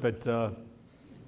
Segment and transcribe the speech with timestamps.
[0.00, 0.48] but uh,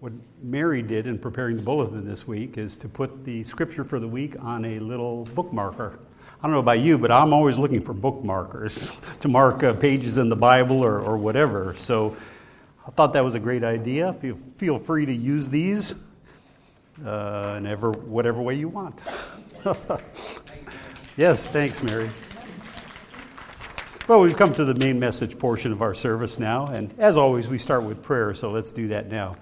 [0.00, 4.00] what Mary did in preparing the bulletin this week is to put the scripture for
[4.00, 5.98] the week on a little bookmarker.
[6.38, 10.16] I don't know about you, but I'm always looking for bookmarkers to mark uh, pages
[10.16, 11.74] in the Bible or, or whatever.
[11.76, 12.16] So
[12.86, 14.14] I thought that was a great idea.
[14.14, 15.94] Feel, feel free to use these
[17.04, 18.98] uh, in ever, whatever way you want.
[21.18, 22.08] yes, thanks, Mary.
[24.08, 27.48] Well, we've come to the main message portion of our service now, and as always,
[27.48, 29.34] we start with prayer, so let's do that now.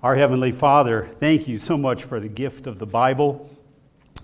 [0.00, 3.50] Our Heavenly Father, thank you so much for the gift of the Bible,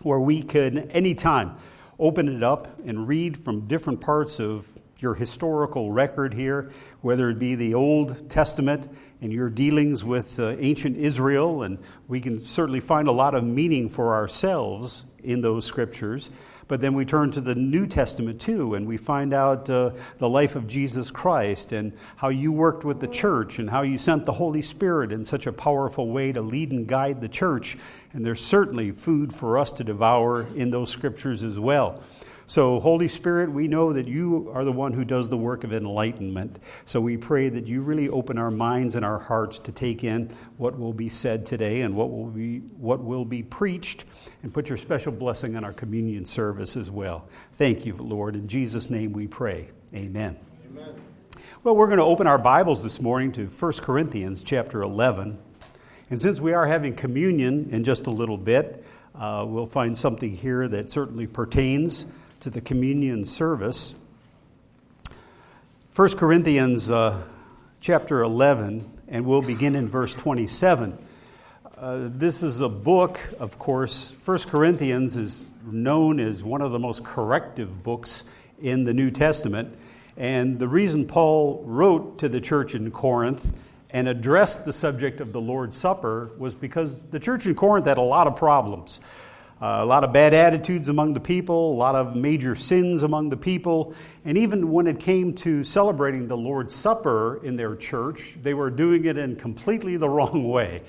[0.04, 1.56] where we could anytime
[1.98, 4.68] open it up and read from different parts of
[5.00, 8.88] your historical record here, whether it be the Old Testament
[9.20, 13.42] and your dealings with uh, ancient Israel, and we can certainly find a lot of
[13.42, 16.30] meaning for ourselves in those scriptures.
[16.72, 20.26] But then we turn to the New Testament too, and we find out uh, the
[20.26, 24.24] life of Jesus Christ and how you worked with the church and how you sent
[24.24, 27.76] the Holy Spirit in such a powerful way to lead and guide the church.
[28.14, 32.02] And there's certainly food for us to devour in those scriptures as well.
[32.52, 35.72] So, Holy Spirit, we know that you are the one who does the work of
[35.72, 36.58] enlightenment.
[36.84, 40.28] So, we pray that you really open our minds and our hearts to take in
[40.58, 44.04] what will be said today and what will be, what will be preached,
[44.42, 47.26] and put your special blessing on our communion service as well.
[47.56, 48.36] Thank you, Lord.
[48.36, 49.70] In Jesus' name we pray.
[49.94, 50.36] Amen.
[50.70, 50.94] Amen.
[51.64, 55.38] Well, we're going to open our Bibles this morning to 1 Corinthians chapter 11.
[56.10, 60.36] And since we are having communion in just a little bit, uh, we'll find something
[60.36, 62.04] here that certainly pertains
[62.42, 63.94] to the communion service.
[65.94, 67.22] 1 Corinthians uh,
[67.80, 70.98] chapter 11, and we'll begin in verse 27.
[71.78, 74.12] Uh, this is a book, of course.
[74.26, 78.24] 1 Corinthians is known as one of the most corrective books
[78.60, 79.78] in the New Testament.
[80.16, 83.52] And the reason Paul wrote to the church in Corinth
[83.90, 87.98] and addressed the subject of the Lord's Supper was because the church in Corinth had
[87.98, 88.98] a lot of problems.
[89.62, 93.30] Uh, a lot of bad attitudes among the people, a lot of major sins among
[93.30, 93.94] the people,
[94.24, 98.70] and even when it came to celebrating the Lord's Supper in their church, they were
[98.70, 100.82] doing it in completely the wrong way.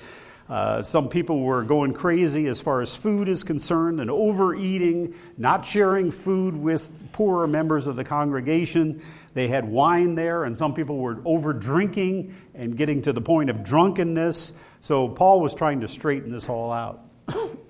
[0.48, 5.64] Uh, some people were going crazy as far as food is concerned and overeating, not
[5.64, 9.00] sharing food with poorer members of the congregation.
[9.34, 13.50] They had wine there, and some people were over drinking and getting to the point
[13.50, 14.52] of drunkenness.
[14.80, 17.04] So Paul was trying to straighten this all out.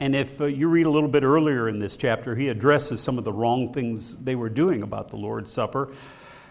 [0.00, 3.18] And if uh, you read a little bit earlier in this chapter, he addresses some
[3.18, 5.92] of the wrong things they were doing about the Lord's Supper.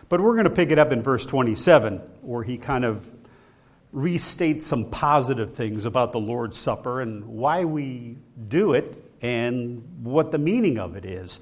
[0.09, 3.13] But we're going to pick it up in verse 27, where he kind of
[3.93, 10.31] restates some positive things about the Lord's Supper and why we do it and what
[10.31, 11.39] the meaning of it is.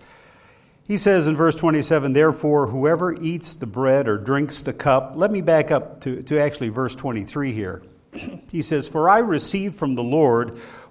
[0.83, 5.31] He says in verse 27, Therefore, whoever eats the bread or drinks the cup, let
[5.31, 7.81] me back up to, to actually verse 23 here.
[8.51, 10.59] He says, For I received from the Lord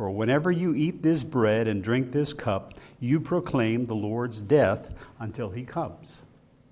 [0.00, 4.94] For whenever you eat this bread and drink this cup, you proclaim the Lord's death
[5.18, 6.22] until he comes.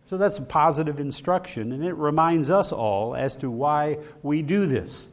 [0.07, 4.65] So that's a positive instruction, and it reminds us all as to why we do
[4.65, 5.09] this.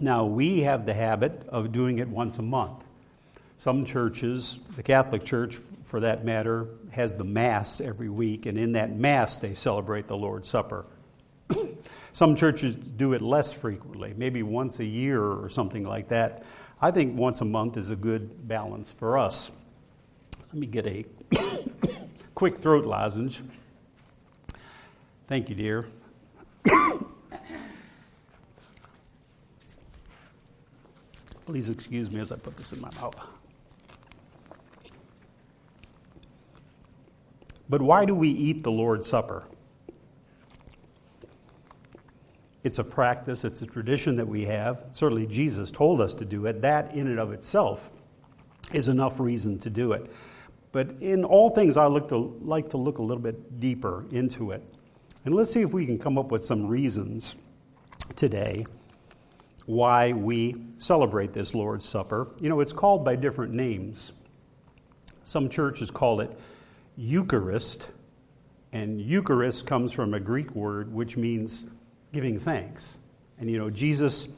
[0.00, 2.84] Now, we have the habit of doing it once a month.
[3.58, 8.74] Some churches, the Catholic Church for that matter, has the Mass every week, and in
[8.74, 10.86] that Mass they celebrate the Lord's Supper.
[12.12, 16.44] Some churches do it less frequently, maybe once a year or something like that.
[16.82, 19.50] I think once a month is a good balance for us.
[20.46, 21.04] Let me get a
[22.34, 23.42] quick throat lozenge.
[25.28, 25.86] Thank you, dear.
[31.44, 33.14] Please excuse me as I put this in my mouth.
[37.68, 39.44] But why do we eat the Lord's Supper?
[42.62, 44.84] It's a practice, it's a tradition that we have.
[44.92, 46.60] Certainly, Jesus told us to do it.
[46.62, 47.90] That, in and of itself,
[48.72, 50.10] is enough reason to do it.
[50.72, 54.52] But in all things, I look to, like to look a little bit deeper into
[54.52, 54.62] it.
[55.24, 57.34] And let's see if we can come up with some reasons
[58.16, 58.66] today
[59.66, 62.32] why we celebrate this Lord's Supper.
[62.40, 64.12] You know, it's called by different names.
[65.24, 66.30] Some churches call it
[66.96, 67.86] Eucharist,
[68.72, 71.64] and Eucharist comes from a Greek word which means
[72.12, 72.96] giving thanks.
[73.38, 74.28] And you know, Jesus,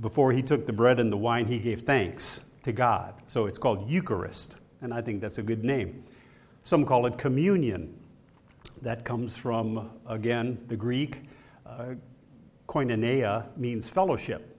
[0.00, 3.14] before he took the bread and the wine, he gave thanks to God.
[3.26, 6.04] So it's called Eucharist, and I think that's a good name.
[6.64, 7.96] Some call it communion.
[8.82, 11.22] That comes from, again, the Greek.
[11.66, 11.94] Uh,
[12.68, 14.56] koinonia means fellowship.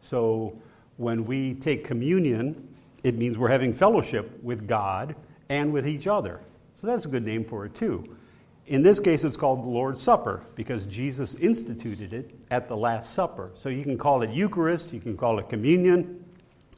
[0.00, 0.60] So
[0.96, 2.68] when we take communion,
[3.02, 5.16] it means we're having fellowship with God
[5.48, 6.40] and with each other.
[6.76, 8.16] So that's a good name for it, too.
[8.66, 13.12] In this case, it's called the Lord's Supper because Jesus instituted it at the Last
[13.12, 13.50] Supper.
[13.56, 16.24] So you can call it Eucharist, you can call it communion,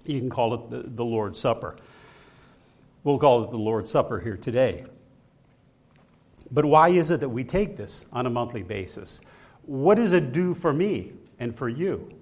[0.05, 1.77] you can call it the, the Lord's Supper.
[3.05, 4.85] We'll call it the Lord's Supper here today.
[6.51, 9.21] But why is it that we take this on a monthly basis?
[9.63, 12.13] What does it do for me and for you?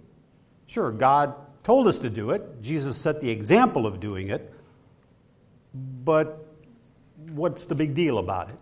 [0.67, 4.53] Sure, God told us to do it, Jesus set the example of doing it,
[6.05, 6.47] but
[7.31, 8.57] what's the big deal about it?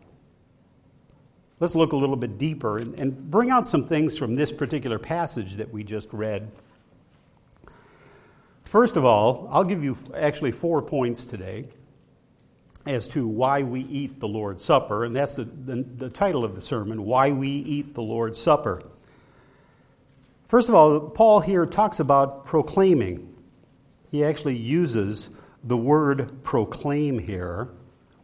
[1.62, 4.98] Let's look a little bit deeper and, and bring out some things from this particular
[4.98, 6.50] passage that we just read.
[8.64, 11.68] First of all, I'll give you actually four points today
[12.84, 16.56] as to why we eat the Lord's Supper, and that's the, the, the, title of
[16.56, 18.82] the sermon Why We Eat the Lord's Supper.
[20.48, 23.32] First of all, Paul here talks about proclaiming.
[24.10, 25.30] He actually uses
[25.62, 27.68] the word proclaim here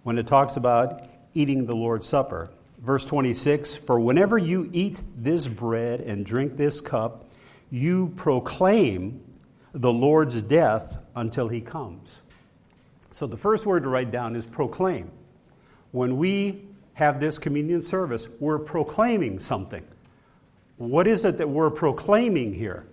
[0.02, 2.50] when it talks about eating the Lord's Supper.
[2.80, 7.26] Verse 26 For whenever you eat this bread and drink this cup,
[7.70, 9.22] you proclaim
[9.74, 12.20] the Lord's death until he comes.
[13.12, 15.10] So the first word to write down is proclaim.
[15.90, 16.64] When we
[16.94, 19.84] have this communion service, we're proclaiming something.
[20.76, 22.86] What is it that we're proclaiming here?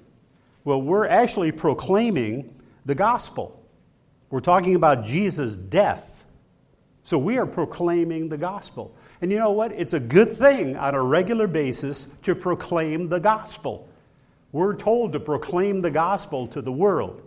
[0.64, 2.54] Well, we're actually proclaiming
[2.86, 3.64] the gospel.
[4.32, 6.15] We're talking about Jesus' death.
[7.06, 8.92] So we are proclaiming the gospel.
[9.22, 9.72] And you know what?
[9.72, 13.88] It's a good thing on a regular basis to proclaim the gospel.
[14.52, 17.22] We're told to proclaim the gospel to the world.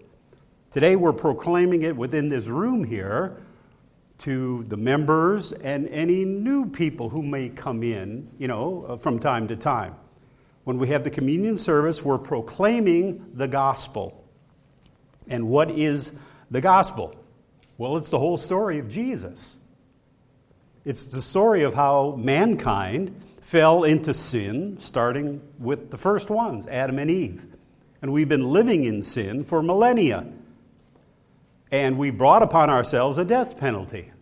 [0.73, 3.37] Today we're proclaiming it within this room here
[4.19, 9.21] to the members and any new people who may come in, you know, uh, from
[9.21, 9.95] time to time.
[10.65, 14.25] When we have the communion service, we're proclaiming the gospel.
[15.29, 16.11] And what is
[16.51, 17.15] the gospel?
[17.77, 19.58] Well, it's the whole story of Jesus.
[20.89, 26.99] It's the story of how mankind fell into sin, starting with the first ones, Adam
[26.99, 27.43] and Eve.
[28.01, 30.25] And we've been living in sin for millennia.
[31.71, 34.13] And we brought upon ourselves a death penalty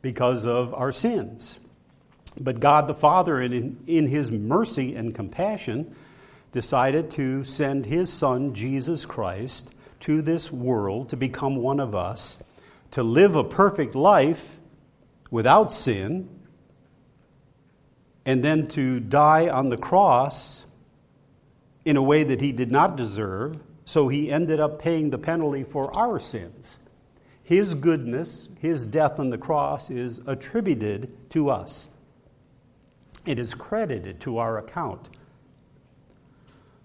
[0.00, 1.58] because of our sins.
[2.40, 5.94] But God the Father, in, in His mercy and compassion,
[6.50, 9.68] decided to send His Son, Jesus Christ,
[10.00, 12.38] to this world to become one of us,
[12.92, 14.55] to live a perfect life
[15.30, 16.28] without sin,
[18.24, 20.66] and then to die on the cross
[21.84, 25.62] in a way that he did not deserve, so he ended up paying the penalty
[25.62, 26.80] for our sins.
[27.44, 31.88] His goodness, his death on the cross, is attributed to us.
[33.24, 35.10] It is credited to our account.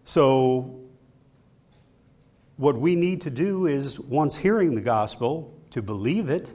[0.04, 0.82] So,
[2.58, 6.54] what we need to do is, once hearing the gospel, to believe it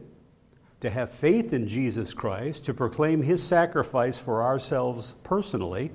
[0.81, 5.91] to have faith in Jesus Christ, to proclaim his sacrifice for ourselves personally.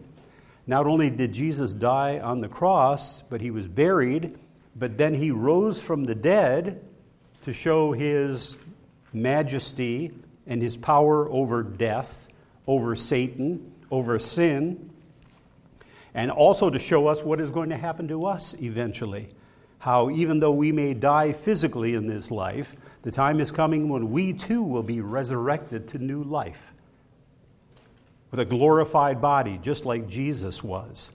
[0.65, 4.37] Not only did Jesus die on the cross, but he was buried,
[4.75, 6.83] but then he rose from the dead
[7.43, 8.57] to show his
[9.13, 10.11] majesty
[10.47, 12.27] and his power over death,
[12.67, 14.89] over Satan, over sin,
[16.13, 19.29] and also to show us what is going to happen to us eventually.
[19.81, 24.11] How, even though we may die physically in this life, the time is coming when
[24.11, 26.71] we too will be resurrected to new life
[28.29, 31.09] with a glorified body, just like Jesus was.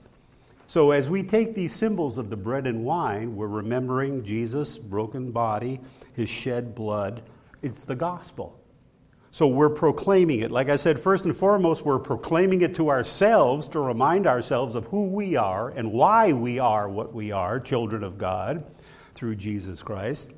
[0.67, 5.31] So, as we take these symbols of the bread and wine, we're remembering Jesus' broken
[5.31, 5.79] body,
[6.13, 7.21] his shed blood.
[7.61, 8.59] It's the gospel.
[9.31, 10.51] So, we're proclaiming it.
[10.51, 14.85] Like I said, first and foremost, we're proclaiming it to ourselves to remind ourselves of
[14.85, 18.63] who we are and why we are what we are, children of God,
[19.15, 20.31] through Jesus Christ.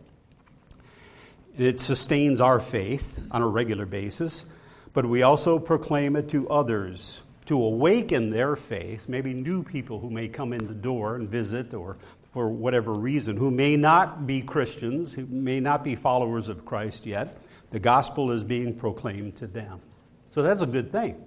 [1.58, 4.46] It sustains our faith on a regular basis,
[4.94, 10.10] but we also proclaim it to others to awaken their faith, maybe new people who
[10.12, 11.98] may come in the door and visit or
[12.32, 17.08] for whatever reason, who may not be Christians, who may not be followers of Christ
[17.08, 17.36] yet.
[17.72, 19.82] The gospel is being proclaimed to them.
[20.32, 21.24] So that's a good thing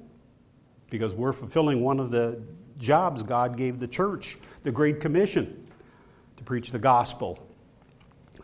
[0.90, 2.42] because we're fulfilling one of the
[2.78, 5.66] jobs God gave the church, the Great Commission,
[6.36, 7.38] to preach the gospel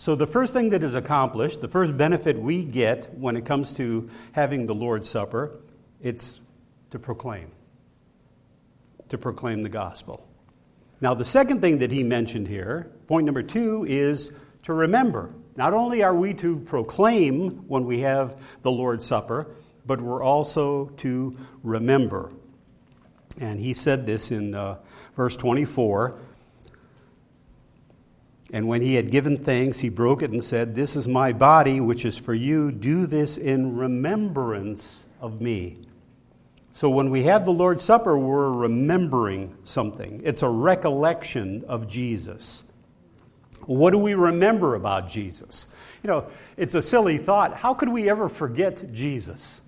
[0.00, 3.72] so, the first thing that is accomplished, the first benefit we get when it comes
[3.74, 5.58] to having the Lord's Supper,
[6.00, 6.38] it's
[6.90, 7.50] to proclaim.
[9.08, 10.24] To proclaim the gospel.
[11.00, 14.30] Now, the second thing that he mentioned here, point number two, is
[14.62, 15.34] to remember.
[15.58, 19.48] Not only are we to proclaim when we have the Lord's Supper,
[19.84, 22.30] but we're also to remember.
[23.40, 24.76] And he said this in uh,
[25.16, 26.16] verse 24.
[28.52, 31.80] And when he had given thanks, he broke it and said, This is my body,
[31.80, 32.70] which is for you.
[32.70, 35.78] Do this in remembrance of me.
[36.72, 40.20] So when we have the Lord's Supper, we're remembering something.
[40.22, 42.62] It's a recollection of Jesus.
[43.68, 45.66] What do we remember about Jesus?
[46.02, 47.54] You know, it's a silly thought.
[47.54, 49.60] How could we ever forget Jesus?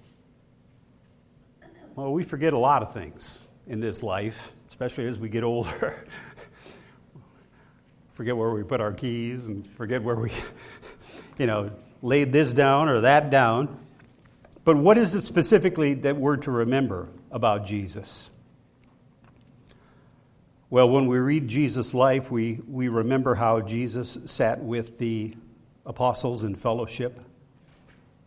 [1.95, 6.07] Well, we forget a lot of things in this life, especially as we get older.
[8.15, 10.33] forget where we put our keys and forget where we,
[11.39, 13.85] you know, laid this down or that down.
[14.65, 18.30] But what is it specifically that we're to remember about Jesus?
[20.73, 25.35] Well, when we read Jesus' life, we, we remember how Jesus sat with the
[25.85, 27.21] apostles in fellowship.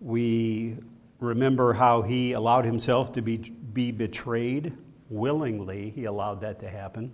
[0.01, 0.75] We
[1.21, 4.73] remember how he allowed himself to be, be betrayed
[5.09, 7.13] willingly, he allowed that to happen.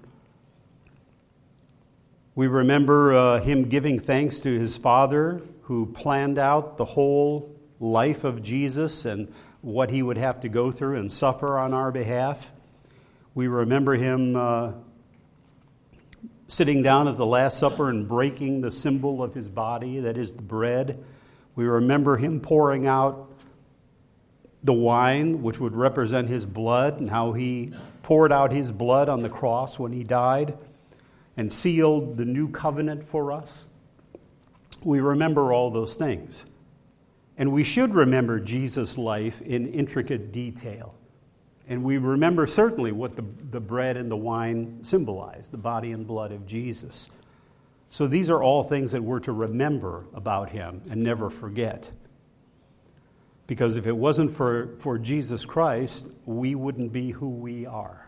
[2.34, 8.24] We remember uh, him giving thanks to his Father, who planned out the whole life
[8.24, 9.32] of Jesus and
[9.62, 12.52] what he would have to go through and suffer on our behalf.
[13.36, 14.72] We remember him uh,
[16.50, 20.34] sitting down at the Last Supper and breaking the symbol of his body, that is
[20.34, 21.02] the bread.
[21.56, 23.32] We remember him pouring out
[24.64, 29.22] the wine, which would represent his blood, and how he poured out his blood on
[29.22, 30.58] the cross when he died
[31.38, 33.68] and sealed the new covenant for us.
[34.84, 36.46] We remember all those things.
[37.38, 40.96] And we should remember Jesus' life in intricate detail.
[41.70, 46.06] And we remember certainly what the, the bread and the wine symbolize the body and
[46.06, 47.10] blood of Jesus.
[47.92, 51.92] So these are all things that we're to remember about him and never forget.
[53.46, 58.08] Because if it wasn't for, for Jesus Christ, we wouldn't be who we are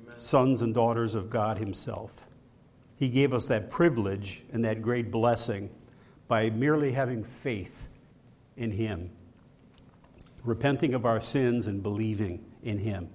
[0.00, 0.20] Amen.
[0.20, 2.12] sons and daughters of God Himself.
[2.96, 5.70] He gave us that privilege and that great blessing
[6.28, 7.86] by merely having faith
[8.56, 9.10] in Him,
[10.44, 13.08] repenting of our sins and believing in Him.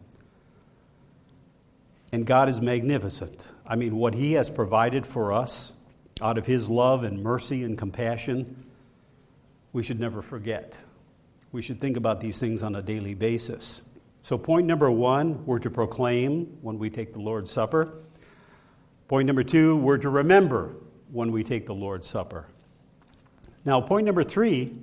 [2.11, 3.47] And God is magnificent.
[3.65, 5.73] I mean, what He has provided for us
[6.21, 8.65] out of His love and mercy and compassion,
[9.73, 10.77] we should never forget.
[11.51, 13.81] We should think about these things on a daily basis.
[14.23, 17.93] So, point number one, we're to proclaim when we take the Lord's Supper.
[19.07, 20.75] Point number two, we're to remember
[21.11, 22.45] when we take the Lord's Supper.
[23.63, 24.73] Now, point number three,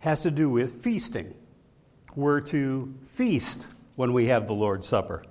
[0.00, 1.34] has to do with feasting.
[2.16, 5.22] We're to feast when we have the Lord's Supper.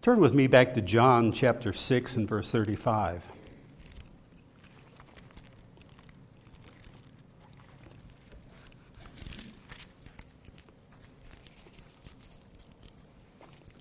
[0.00, 3.22] Turn with me back to John chapter 6 and verse 35.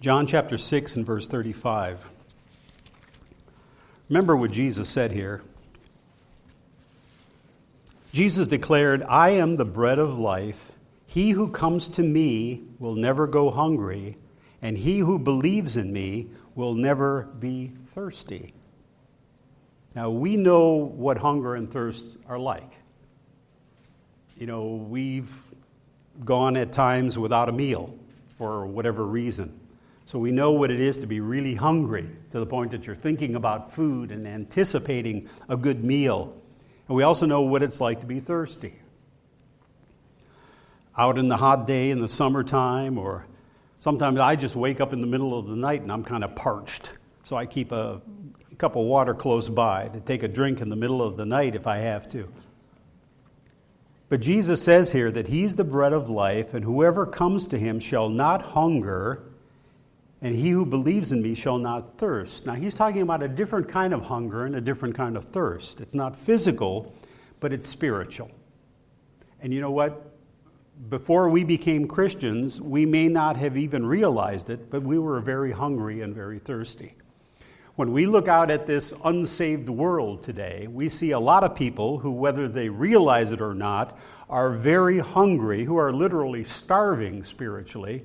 [0.02, 2.06] John chapter 6 and verse 35.
[4.10, 5.42] Remember what Jesus said here.
[8.12, 10.72] Jesus declared, I am the bread of life.
[11.06, 14.18] He who comes to me will never go hungry,
[14.62, 18.54] and he who believes in me will never be thirsty.
[19.96, 22.74] Now, we know what hunger and thirst are like.
[24.38, 25.32] You know, we've
[26.24, 27.94] gone at times without a meal
[28.38, 29.60] for whatever reason.
[30.06, 32.96] So we know what it is to be really hungry to the point that you're
[32.96, 36.36] thinking about food and anticipating a good meal.
[36.90, 38.74] And we also know what it's like to be thirsty.
[40.98, 43.28] Out in the hot day in the summertime, or
[43.80, 46.36] sometimes I just wake up in the middle of the night and I'm kind of
[46.36, 46.92] parched.
[47.24, 48.02] So I keep a
[48.58, 51.56] cup of water close by to take a drink in the middle of the night
[51.56, 52.28] if I have to.
[54.10, 57.80] But Jesus says here that He's the bread of life, and whoever comes to Him
[57.80, 59.22] shall not hunger
[60.22, 62.46] and he who believes in me shall not thirst.
[62.46, 65.80] Now, he's talking about a different kind of hunger and a different kind of thirst.
[65.80, 66.94] It's not physical,
[67.40, 68.30] but it's spiritual.
[69.42, 70.18] And you know what?
[70.90, 75.52] Before we became Christians, we may not have even realized it, but we were very
[75.52, 76.96] hungry and very thirsty.
[77.76, 81.98] When we look out at this unsaved world today, we see a lot of people
[81.98, 83.98] who, whether they realize it or not,
[84.30, 88.04] are very hungry, who are literally starving spiritually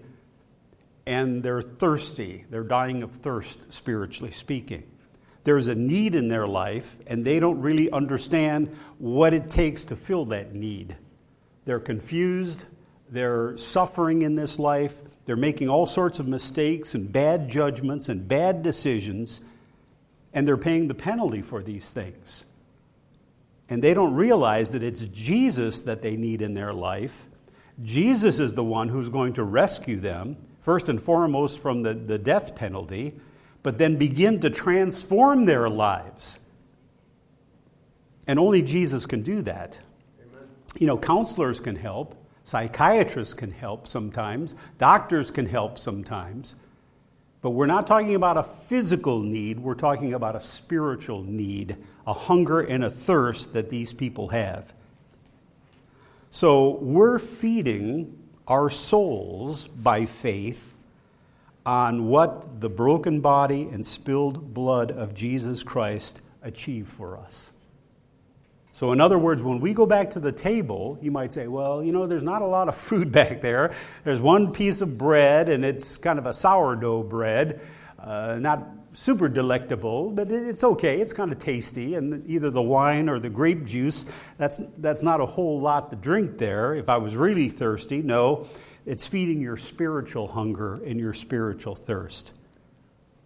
[1.06, 2.44] and they're thirsty.
[2.50, 4.84] They're dying of thirst, spiritually speaking.
[5.44, 9.96] There's a need in their life, and they don't really understand what it takes to
[9.96, 10.96] fill that need.
[11.66, 12.64] They're confused,
[13.10, 14.94] they're suffering in this life,
[15.26, 19.40] they're making all sorts of mistakes and bad judgments and bad decisions,
[20.32, 22.44] and they're paying the penalty for these things.
[23.68, 27.26] And they don't realize that it's Jesus that they need in their life.
[27.82, 32.18] Jesus is the one who's going to rescue them, first and foremost from the, the
[32.18, 33.12] death penalty,
[33.62, 36.38] but then begin to transform their lives.
[38.26, 39.78] And only Jesus can do that.
[40.18, 40.48] Amen.
[40.78, 46.54] You know, counselors can help, psychiatrists can help sometimes, doctors can help sometimes.
[47.42, 52.14] But we're not talking about a physical need, we're talking about a spiritual need, a
[52.14, 54.72] hunger and a thirst that these people have.
[56.30, 60.74] So we're feeding our souls by faith
[61.66, 67.50] on what the broken body and spilled blood of Jesus Christ achieved for us.
[68.72, 71.82] So, in other words, when we go back to the table, you might say, well,
[71.82, 73.72] you know, there's not a lot of food back there.
[74.02, 77.60] There's one piece of bread, and it's kind of a sourdough bread.
[77.98, 81.00] Uh, not super delectable, but it's okay.
[81.00, 81.96] It's kind of tasty.
[81.96, 84.06] And either the wine or the grape juice,
[84.38, 86.74] that's, that's not a whole lot to drink there.
[86.74, 88.46] If I was really thirsty, no,
[88.86, 92.32] it's feeding your spiritual hunger and your spiritual thirst.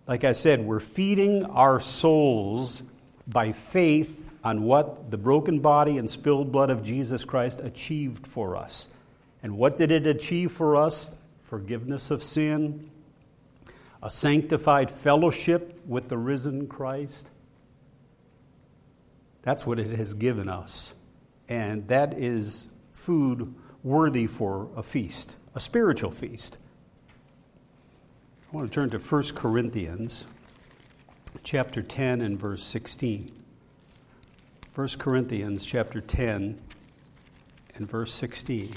[0.07, 2.83] Like I said, we're feeding our souls
[3.27, 8.57] by faith on what the broken body and spilled blood of Jesus Christ achieved for
[8.57, 8.89] us.
[9.43, 11.11] And what did it achieve for us?
[11.45, 12.91] Forgiveness of sin,
[14.03, 17.31] a sanctified fellowship with the risen Christ.
[19.43, 20.95] That's what it has given us.
[21.49, 26.59] And that is food worthy for a feast, a spiritual feast.
[28.53, 30.27] I want to turn to 1 Corinthians
[31.43, 33.31] chapter 10 and verse 16.
[34.75, 36.59] 1 Corinthians chapter 10
[37.75, 38.75] and verse 16.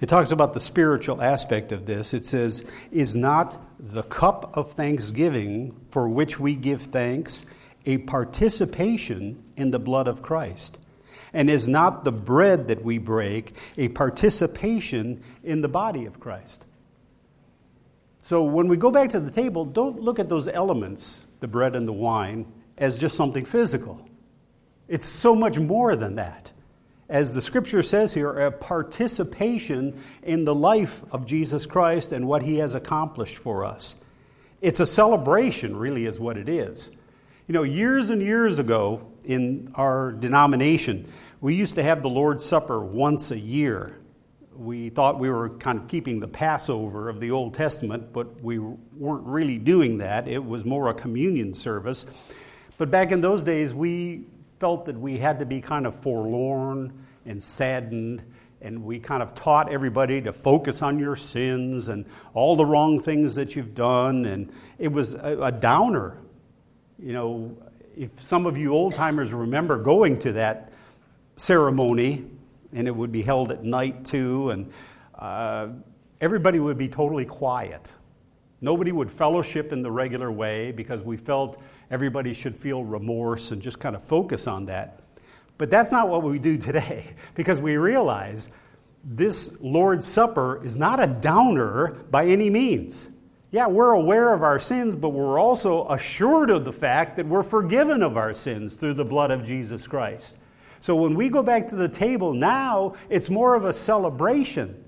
[0.00, 2.12] It talks about the spiritual aspect of this.
[2.12, 2.62] It says,
[2.92, 7.46] Is not the cup of thanksgiving for which we give thanks
[7.86, 10.78] a participation in the blood of Christ?
[11.32, 16.66] And is not the bread that we break a participation in the body of Christ?
[18.22, 21.74] So when we go back to the table, don't look at those elements, the bread
[21.74, 24.06] and the wine, as just something physical.
[24.88, 26.50] It's so much more than that.
[27.08, 32.42] As the scripture says here, a participation in the life of Jesus Christ and what
[32.42, 33.94] he has accomplished for us.
[34.60, 36.90] It's a celebration, really, is what it is.
[37.46, 42.44] You know, years and years ago in our denomination, we used to have the Lord's
[42.44, 43.96] Supper once a year
[44.58, 48.58] we thought we were kind of keeping the Passover of the Old Testament, but we
[48.58, 50.28] weren't really doing that.
[50.28, 52.06] It was more a communion service.
[52.78, 54.24] But back in those days, we
[54.58, 56.92] felt that we had to be kind of forlorn
[57.24, 58.22] and saddened,
[58.60, 63.00] and we kind of taught everybody to focus on your sins and all the wrong
[63.00, 66.18] things that you've done, and it was a, a downer.
[66.98, 67.56] You know,
[67.96, 70.72] if some of you old timers remember going to that
[71.36, 72.24] ceremony,
[72.72, 74.72] and it would be held at night too, and
[75.18, 75.68] uh,
[76.20, 77.92] everybody would be totally quiet.
[78.60, 83.60] Nobody would fellowship in the regular way because we felt everybody should feel remorse and
[83.60, 85.00] just kind of focus on that.
[85.58, 88.48] But that's not what we do today because we realize
[89.04, 93.08] this Lord's Supper is not a downer by any means.
[93.52, 97.44] Yeah, we're aware of our sins, but we're also assured of the fact that we're
[97.44, 100.36] forgiven of our sins through the blood of Jesus Christ.
[100.80, 104.84] So when we go back to the table now, it's more of a celebration.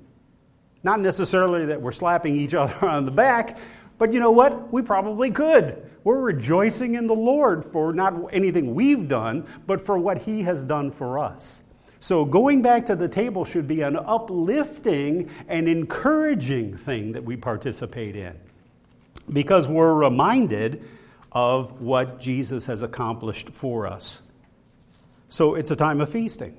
[0.89, 3.59] Not necessarily that we're slapping each other on the back,
[3.99, 4.73] but you know what?
[4.73, 5.87] We probably could.
[6.03, 10.65] We're rejoicing in the Lord for not anything we've done, but for what He has
[10.65, 11.61] done for us.
[12.01, 17.37] So going back to the table should be an uplifting and encouraging thing that we
[17.37, 18.35] participate in
[19.31, 20.83] because we're reminded
[21.33, 24.23] of what Jesus has accomplished for us.
[25.29, 26.57] So it's a time of feasting.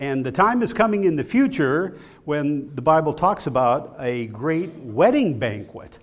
[0.00, 4.74] And the time is coming in the future when the Bible talks about a great
[4.74, 5.98] wedding banquet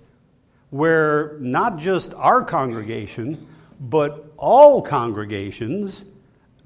[0.70, 3.46] where not just our congregation,
[3.78, 6.04] but all congregations,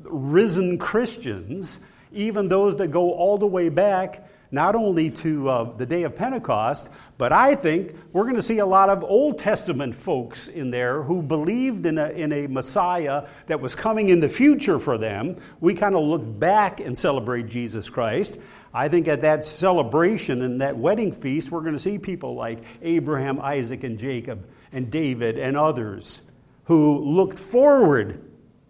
[0.02, 1.80] risen Christians,
[2.12, 6.14] even those that go all the way back not only to uh, the day of
[6.16, 10.70] Pentecost, but I think we're going to see a lot of Old Testament folks in
[10.70, 14.98] there who believed in a, in a Messiah that was coming in the future for
[14.98, 15.36] them.
[15.60, 18.38] We kind of look back and celebrate Jesus Christ.
[18.72, 22.58] I think at that celebration and that wedding feast, we're going to see people like
[22.82, 26.20] Abraham, Isaac, and Jacob, and David, and others
[26.64, 28.22] who looked forward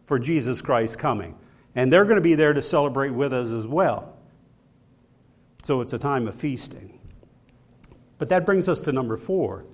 [0.07, 1.35] for Jesus Christ coming.
[1.75, 4.16] And they're going to be there to celebrate with us as well.
[5.67, 7.01] So it's a time of feasting.
[8.19, 9.65] But that brings us to number four.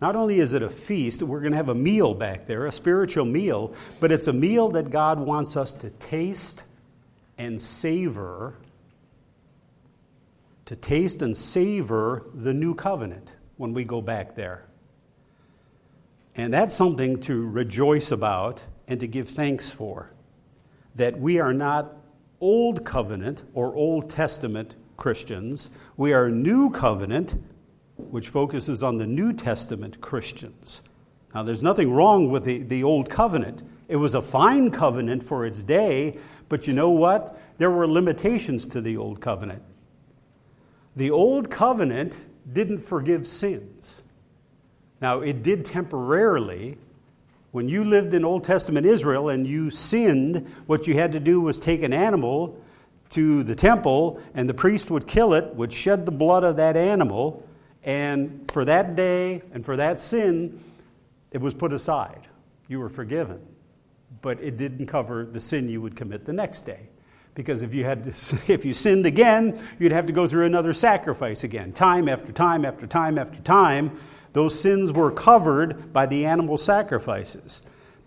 [0.00, 2.72] Not only is it a feast, we're going to have a meal back there, a
[2.72, 6.62] spiritual meal, but it's a meal that God wants us to taste
[7.36, 8.54] and savor,
[10.66, 14.68] to taste and savor the new covenant when we go back there.
[16.36, 20.12] And that's something to rejoice about and to give thanks for.
[20.94, 21.99] That we are not
[22.40, 27.36] Old Covenant or Old Testament Christians, we are New Covenant
[27.96, 30.82] which focuses on the New Testament Christians.
[31.34, 33.62] Now, there's nothing wrong with the, the Old Covenant.
[33.88, 37.38] It was a fine covenant for its day, but you know what?
[37.58, 39.62] There were limitations to the Old Covenant.
[40.96, 42.16] The Old Covenant
[42.52, 44.02] didn't forgive sins.
[45.00, 46.78] Now, it did temporarily.
[47.52, 51.40] When you lived in Old Testament Israel and you sinned, what you had to do
[51.40, 52.62] was take an animal
[53.10, 56.76] to the temple, and the priest would kill it, would shed the blood of that
[56.76, 57.44] animal,
[57.82, 60.62] and for that day and for that sin,
[61.32, 62.28] it was put aside.
[62.68, 63.40] You were forgiven.
[64.22, 66.88] But it didn't cover the sin you would commit the next day.
[67.34, 70.72] Because if you, had to, if you sinned again, you'd have to go through another
[70.72, 71.72] sacrifice again.
[71.72, 73.98] Time after time after time after time,
[74.32, 77.62] those sins were covered by the animal sacrifices.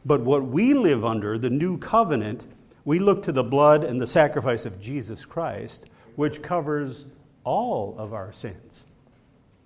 [0.05, 2.45] But what we live under, the new covenant,
[2.85, 7.05] we look to the blood and the sacrifice of Jesus Christ, which covers
[7.43, 8.83] all of our sins.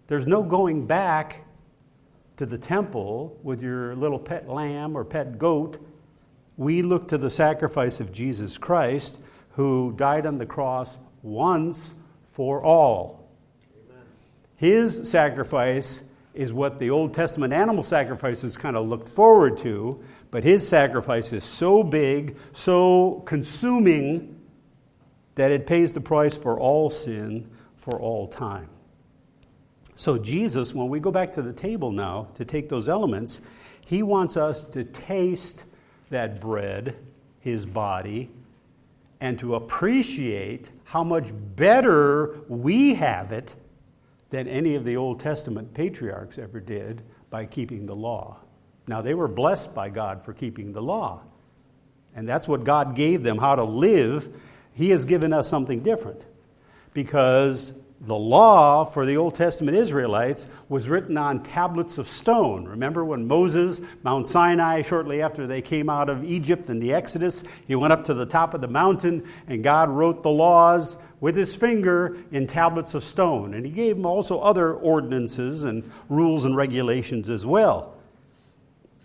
[0.08, 1.44] There's no going back
[2.38, 5.84] to the temple with your little pet lamb or pet goat.
[6.56, 9.20] We look to the sacrifice of Jesus Christ,
[9.52, 11.96] who died on the cross once
[12.32, 13.28] for all.
[13.90, 14.04] Amen.
[14.56, 16.02] His sacrifice
[16.38, 21.34] is what the Old Testament animal sacrifices kind of looked forward to, but his sacrifice
[21.34, 24.40] is so big, so consuming,
[25.34, 28.70] that it pays the price for all sin for all time.
[29.96, 33.42] So, Jesus, when we go back to the table now to take those elements,
[33.84, 35.64] he wants us to taste
[36.12, 36.98] that bread,
[37.40, 38.30] his body,
[39.22, 43.56] and to appreciate how much better we have it
[44.30, 48.38] than any of the Old Testament patriarchs ever did by keeping the law.
[48.88, 51.22] Now, they were blessed by God for keeping the law.
[52.16, 54.34] And that's what God gave them, how to live.
[54.74, 56.26] He has given us something different
[56.94, 62.66] because the law for the Old Testament Israelites was written on tablets of stone.
[62.66, 67.44] Remember when Moses, Mount Sinai, shortly after they came out of Egypt in the Exodus,
[67.68, 71.36] he went up to the top of the mountain and God wrote the laws with
[71.36, 73.54] his finger in tablets of stone.
[73.54, 77.96] And he gave him also other ordinances and rules and regulations as well.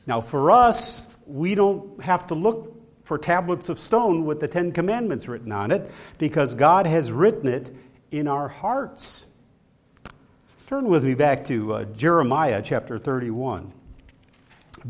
[0.07, 4.73] Now, for us, we don't have to look for tablets of stone with the Ten
[4.73, 7.75] Commandments written on it because God has written it
[8.11, 9.27] in our hearts.
[10.67, 13.73] Turn with me back to uh, Jeremiah chapter 31.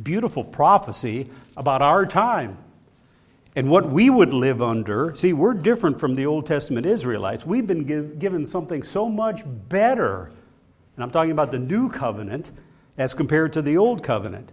[0.03, 2.57] Beautiful prophecy about our time
[3.55, 5.15] and what we would live under.
[5.15, 7.45] See, we're different from the Old Testament Israelites.
[7.45, 10.31] We've been give, given something so much better.
[10.97, 12.51] And I'm talking about the new covenant
[12.97, 14.53] as compared to the old covenant.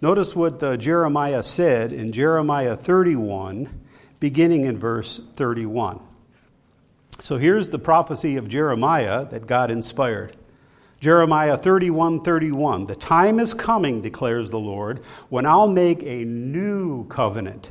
[0.00, 3.68] Notice what uh, Jeremiah said in Jeremiah 31,
[4.20, 6.00] beginning in verse 31.
[7.20, 10.36] So here's the prophecy of Jeremiah that God inspired.
[11.00, 12.84] Jeremiah 31 31.
[12.84, 17.70] The time is coming, declares the Lord, when I'll make a new covenant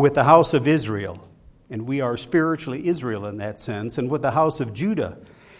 [0.00, 1.28] with the house of Israel.
[1.68, 5.18] And we are spiritually Israel in that sense, and with the house of Judah.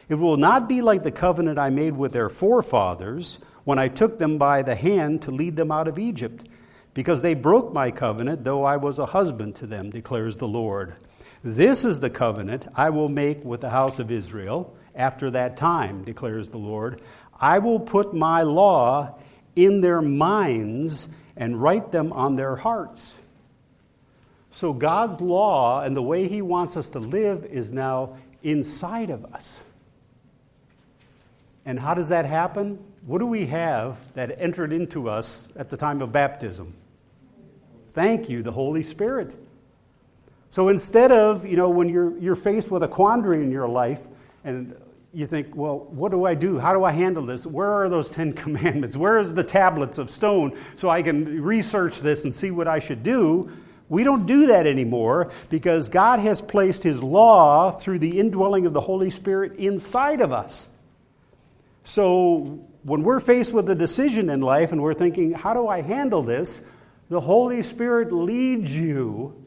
[0.09, 4.19] It will not be like the covenant I made with their forefathers when I took
[4.19, 6.49] them by the hand to lead them out of Egypt,
[6.95, 10.95] because they broke my covenant, though I was a husband to them, declares the Lord.
[11.45, 16.03] This is the covenant I will make with the house of Israel after that time,
[16.03, 17.03] declares the Lord.
[17.39, 19.19] I will put my law
[19.55, 23.17] in their minds and write them on their hearts.
[24.61, 29.25] So God's law and the way He wants us to live is now inside of
[29.33, 29.59] us.
[31.65, 32.79] And how does that happen?
[33.07, 36.75] What do we have that entered into us at the time of baptism?
[37.95, 39.35] Thank you, the Holy Spirit.
[40.51, 44.01] So instead of, you know, when you're, you're faced with a quandary in your life
[44.45, 44.77] and
[45.15, 46.59] you think, well, what do I do?
[46.59, 47.47] How do I handle this?
[47.47, 48.95] Where are those Ten Commandments?
[48.95, 52.79] Where is the tablets of stone so I can research this and see what I
[52.79, 53.51] should do?
[53.91, 58.73] We don't do that anymore because God has placed His law through the indwelling of
[58.73, 60.69] the Holy Spirit inside of us.
[61.83, 65.83] So when we're faced with a decision in life and we're thinking, how do I
[65.83, 66.61] handle this?
[67.09, 69.45] The Holy Spirit leads you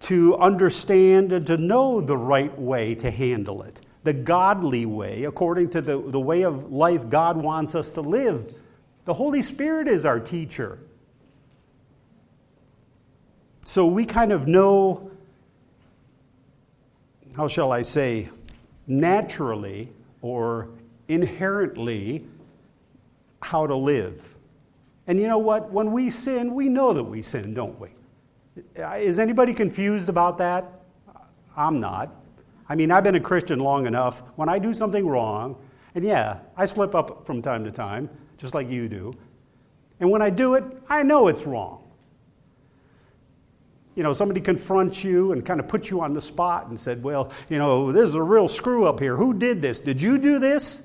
[0.00, 5.70] to understand and to know the right way to handle it, the godly way, according
[5.70, 8.54] to the, the way of life God wants us to live.
[9.06, 10.78] The Holy Spirit is our teacher.
[13.66, 15.10] So we kind of know,
[17.36, 18.28] how shall I say,
[18.86, 19.90] naturally
[20.22, 20.68] or
[21.08, 22.24] inherently
[23.42, 24.36] how to live.
[25.08, 25.70] And you know what?
[25.72, 27.88] When we sin, we know that we sin, don't we?
[28.76, 30.64] Is anybody confused about that?
[31.56, 32.14] I'm not.
[32.68, 34.22] I mean, I've been a Christian long enough.
[34.36, 35.56] When I do something wrong,
[35.96, 39.12] and yeah, I slip up from time to time, just like you do.
[39.98, 41.82] And when I do it, I know it's wrong.
[43.96, 47.02] You know, somebody confronts you and kind of puts you on the spot and said,
[47.02, 49.16] Well, you know, this is a real screw up here.
[49.16, 49.80] Who did this?
[49.80, 50.82] Did you do this?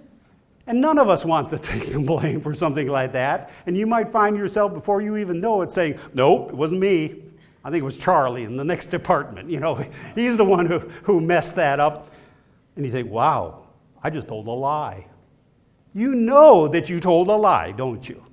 [0.66, 3.52] And none of us wants to take the blame for something like that.
[3.66, 7.24] And you might find yourself, before you even know it, saying, Nope, it wasn't me.
[7.64, 9.50] I think it was Charlie in the next department.
[9.50, 9.76] You know,
[10.16, 12.12] he's the one who, who messed that up.
[12.78, 13.64] And you think, wow,
[14.02, 15.06] I just told a lie.
[15.94, 18.24] You know that you told a lie, don't you?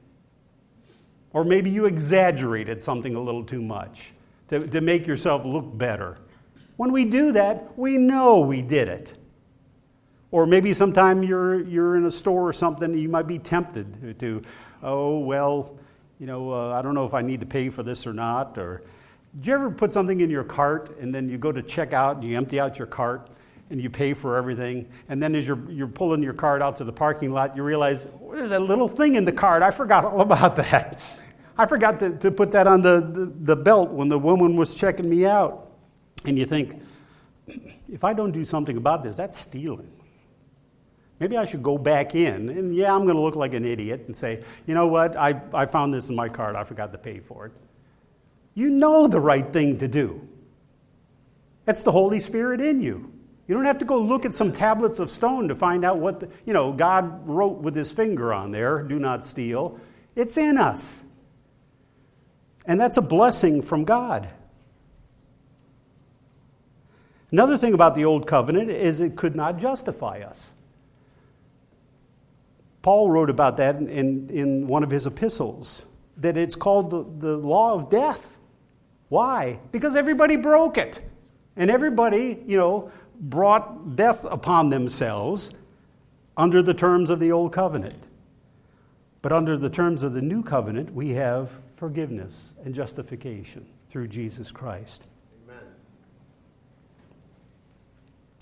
[1.32, 4.12] Or maybe you exaggerated something a little too much
[4.48, 6.18] to, to make yourself look better.
[6.76, 9.14] When we do that, we know we did it.
[10.30, 14.42] Or maybe sometime you're, you're in a store or something, you might be tempted to,
[14.82, 15.78] oh, well,
[16.18, 18.58] you know, uh, I don't know if I need to pay for this or not,
[18.58, 18.82] or
[19.36, 22.16] did you ever put something in your cart and then you go to check out
[22.16, 23.30] and you empty out your cart
[23.70, 24.88] and you pay for everything?
[25.08, 28.06] And then as you're, you're pulling your cart out to the parking lot, you realize
[28.30, 29.62] there's that little thing in the cart.
[29.62, 31.00] I forgot all about that.
[31.58, 34.74] I forgot to, to put that on the, the, the belt when the woman was
[34.74, 35.72] checking me out.
[36.24, 36.80] And you think,
[37.92, 39.90] if I don't do something about this, that's stealing.
[41.18, 44.04] Maybe I should go back in, and yeah, I'm going to look like an idiot
[44.06, 46.98] and say, you know what, I, I found this in my cart, I forgot to
[46.98, 47.52] pay for it.
[48.54, 50.26] You know the right thing to do.
[51.64, 53.12] That's the Holy Spirit in you.
[53.48, 56.20] You don't have to go look at some tablets of stone to find out what,
[56.20, 59.80] the, you know, God wrote with his finger on there, do not steal.
[60.14, 61.02] It's in us.
[62.68, 64.28] And that's a blessing from God.
[67.32, 70.50] Another thing about the Old Covenant is it could not justify us.
[72.82, 75.82] Paul wrote about that in, in one of his epistles,
[76.18, 78.38] that it's called the, the law of death.
[79.08, 79.58] Why?
[79.72, 81.00] Because everybody broke it.
[81.56, 85.50] And everybody, you know, brought death upon themselves
[86.36, 88.06] under the terms of the old covenant.
[89.22, 94.50] But under the terms of the new covenant, we have forgiveness and justification through Jesus
[94.50, 95.06] Christ.
[95.44, 95.62] Amen.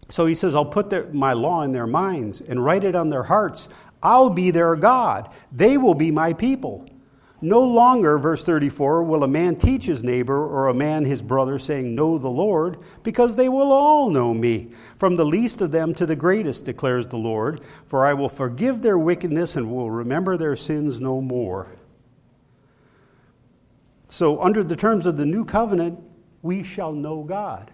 [0.09, 3.11] So he says, I'll put their, my law in their minds and write it on
[3.11, 3.68] their hearts.
[4.03, 5.31] I'll be their God.
[5.53, 6.88] They will be my people.
[7.42, 11.59] No longer, verse 34, will a man teach his neighbor or a man his brother,
[11.59, 15.92] saying, Know the Lord, because they will all know me, from the least of them
[15.94, 17.61] to the greatest, declares the Lord.
[17.88, 21.68] For I will forgive their wickedness and will remember their sins no more.
[24.09, 25.99] So, under the terms of the new covenant,
[26.42, 27.71] we shall know God.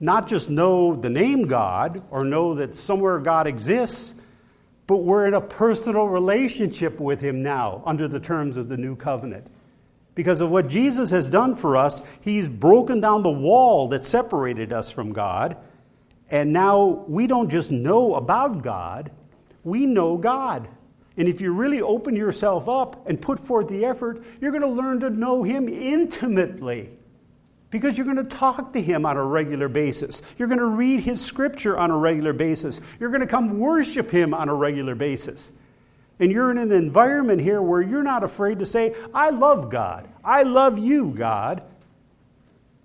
[0.00, 4.14] Not just know the name God or know that somewhere God exists,
[4.86, 8.96] but we're in a personal relationship with Him now under the terms of the new
[8.96, 9.46] covenant.
[10.14, 14.72] Because of what Jesus has done for us, He's broken down the wall that separated
[14.72, 15.56] us from God.
[16.30, 19.10] And now we don't just know about God,
[19.64, 20.68] we know God.
[21.16, 24.68] And if you really open yourself up and put forth the effort, you're going to
[24.68, 26.90] learn to know Him intimately
[27.72, 30.20] because you're going to talk to him on a regular basis.
[30.38, 32.80] You're going to read his scripture on a regular basis.
[33.00, 35.50] You're going to come worship him on a regular basis.
[36.20, 40.06] And you're in an environment here where you're not afraid to say, I love God.
[40.22, 41.62] I love you, God.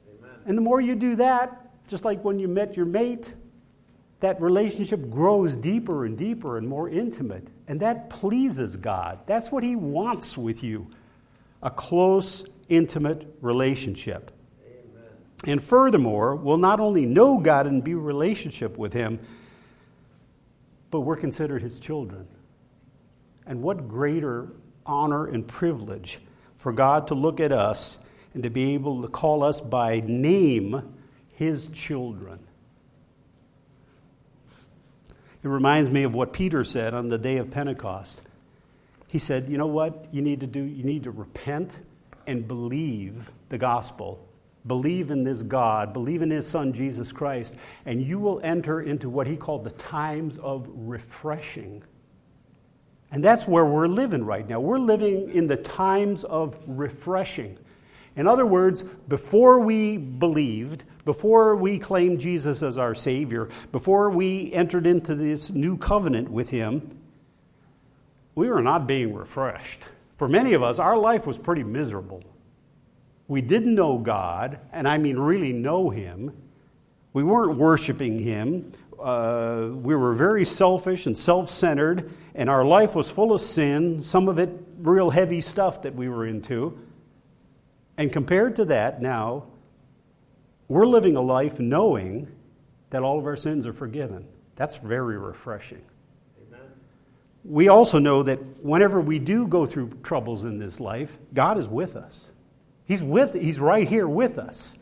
[0.07, 0.35] Amen.
[0.45, 3.33] And the more you do that, just like when you met your mate,
[4.19, 7.47] that relationship grows deeper and deeper and more intimate.
[7.67, 9.19] And that pleases God.
[9.27, 10.87] That's what He wants with you
[11.63, 14.31] a close, intimate relationship.
[15.43, 19.19] And furthermore, we'll not only know God and be in relationship with Him,
[20.89, 22.27] but we're considered His children.
[23.45, 24.49] And what greater
[24.85, 26.19] honor and privilege
[26.57, 27.97] for God to look at us
[28.33, 30.95] and to be able to call us by name
[31.33, 32.46] His children.
[35.47, 38.21] It reminds me of what Peter said on the day of Pentecost.
[39.07, 40.61] He said, You know what you need to do?
[40.61, 41.77] You need to repent
[42.25, 44.27] and believe the gospel
[44.67, 47.55] Believe in this God, believe in His Son, Jesus Christ,
[47.85, 51.83] and you will enter into what He called the times of refreshing.
[53.09, 54.59] And that's where we're living right now.
[54.59, 57.57] We're living in the times of refreshing.
[58.17, 64.51] In other words, before we believed, before we claimed Jesus as our Savior, before we
[64.51, 66.97] entered into this new covenant with Him,
[68.33, 69.85] we were not being refreshed.
[70.17, 72.23] For many of us, our life was pretty miserable.
[73.27, 76.35] We didn't know God, and I mean really know Him.
[77.13, 78.71] We weren't worshiping Him.
[78.99, 84.01] Uh, we were very selfish and self centered, and our life was full of sin,
[84.01, 84.49] some of it
[84.79, 86.79] real heavy stuff that we were into.
[87.97, 89.45] And compared to that, now,
[90.67, 92.27] we're living a life knowing
[92.89, 94.25] that all of our sins are forgiven.
[94.55, 95.81] That's very refreshing.
[96.47, 96.67] Amen.
[97.43, 101.67] We also know that whenever we do go through troubles in this life, God is
[101.67, 102.27] with us.
[102.85, 104.77] He's with he's right here with us.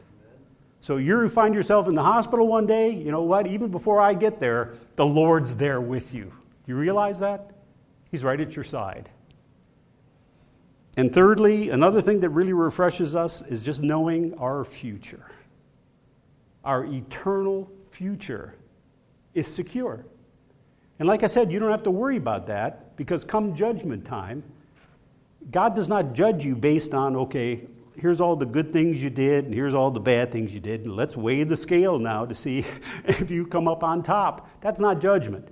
[0.82, 3.48] So you find yourself in the hospital one day, you know what?
[3.48, 6.32] Even before I get there, the Lord's there with you.
[6.68, 7.50] You realize that?
[8.12, 9.10] He's right at your side.
[10.98, 15.26] And thirdly, another thing that really refreshes us is just knowing our future.
[16.64, 18.56] Our eternal future
[19.34, 20.06] is secure.
[21.00, 24.44] And like I said, you don't have to worry about that because come judgment time,
[25.52, 29.46] God does not judge you based on, okay, here's all the good things you did,
[29.46, 32.34] and here's all the bad things you did, and let's weigh the scale now to
[32.34, 32.66] see
[33.06, 34.50] if you come up on top.
[34.62, 35.50] That's not judgment.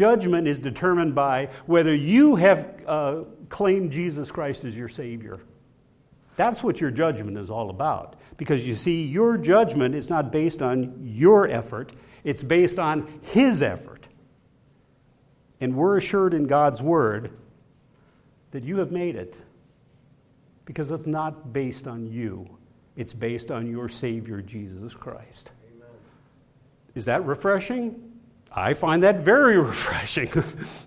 [0.00, 5.40] Judgment is determined by whether you have uh, claimed Jesus Christ as your Savior.
[6.36, 8.16] That's what your judgment is all about.
[8.38, 11.92] Because you see, your judgment is not based on your effort,
[12.24, 14.08] it's based on His effort.
[15.60, 17.36] And we're assured in God's Word
[18.52, 19.36] that you have made it
[20.64, 22.48] because it's not based on you,
[22.96, 25.50] it's based on your Savior, Jesus Christ.
[25.76, 25.88] Amen.
[26.94, 28.09] Is that refreshing?
[28.52, 30.30] I find that very refreshing.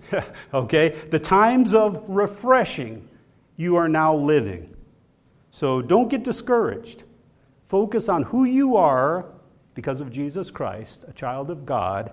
[0.54, 0.89] okay?
[1.10, 3.08] The times of refreshing
[3.56, 4.76] you are now living.
[5.52, 7.04] So don't get discouraged.
[7.67, 9.26] Focus on who you are
[9.76, 12.12] because of Jesus Christ, a child of God,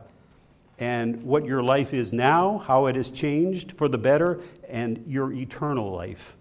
[0.78, 5.32] and what your life is now, how it has changed for the better, and your
[5.32, 6.36] eternal life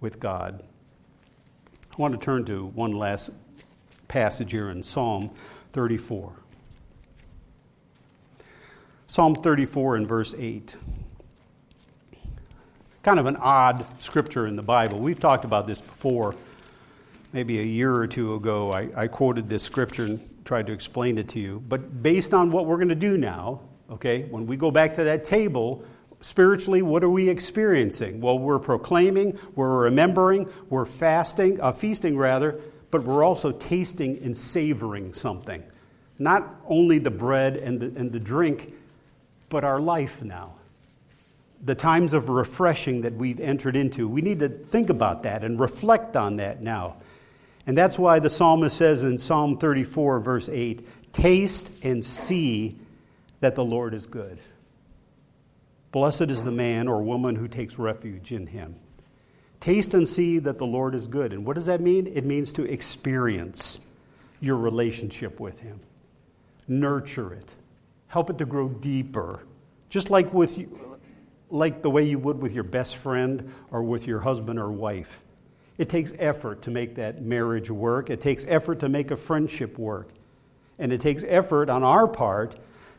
[0.00, 0.62] with God.
[1.92, 3.30] I want to turn to one last
[4.08, 5.30] passage here in Psalm
[5.72, 6.32] 34.
[9.10, 10.76] Psalm 34 and verse 8.
[13.02, 15.00] Kind of an odd scripture in the Bible.
[15.00, 16.36] We've talked about this before.
[17.32, 21.18] Maybe a year or two ago, I, I quoted this scripture and tried to explain
[21.18, 21.60] it to you.
[21.68, 25.02] But based on what we're going to do now, okay, when we go back to
[25.02, 25.84] that table,
[26.20, 28.20] spiritually, what are we experiencing?
[28.20, 32.60] Well, we're proclaiming, we're remembering, we're fasting, uh, feasting rather,
[32.92, 35.64] but we're also tasting and savoring something.
[36.20, 38.74] Not only the bread and the, and the drink,
[39.50, 40.54] but our life now.
[41.62, 44.08] The times of refreshing that we've entered into.
[44.08, 46.96] We need to think about that and reflect on that now.
[47.66, 52.78] And that's why the psalmist says in Psalm 34, verse 8, Taste and see
[53.40, 54.38] that the Lord is good.
[55.92, 58.76] Blessed is the man or woman who takes refuge in him.
[59.58, 61.32] Taste and see that the Lord is good.
[61.32, 62.06] And what does that mean?
[62.06, 63.80] It means to experience
[64.40, 65.80] your relationship with him,
[66.66, 67.54] nurture it,
[68.10, 69.40] help it to grow deeper,
[69.88, 70.58] just like with
[71.48, 75.20] like the way you would with your best friend or with your husband or wife.
[75.78, 78.10] It takes effort to make that marriage work.
[78.10, 80.10] It takes effort to make a friendship work.
[80.78, 82.56] And it takes effort on our part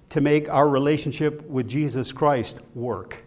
[0.09, 3.17] to make our relationship with Jesus Christ work.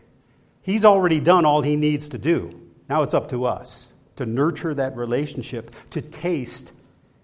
[0.63, 2.61] He's already done all he needs to do.
[2.89, 6.73] Now it's up to us to nurture that relationship, to taste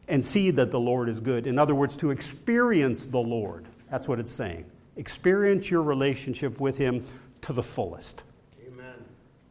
[0.06, 1.46] and see that the Lord is good.
[1.46, 3.66] In other words, to experience the Lord.
[3.90, 4.64] That's what it's saying.
[4.96, 7.04] Experience your relationship with Him
[7.42, 8.22] to the fullest.
[8.66, 9.04] Amen.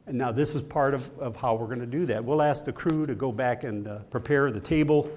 [0.08, 2.24] And now this is part of, of how we're going to do that.
[2.24, 5.12] We'll ask the crew to go back and uh, prepare the table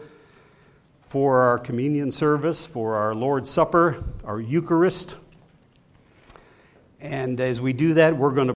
[1.05, 5.17] for our communion service, for our Lord's Supper, our Eucharist.
[6.99, 8.51] And as we do that, we're going to